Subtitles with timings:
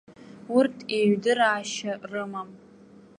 [0.57, 2.49] Урҭ еиҩдыраашьа рымам.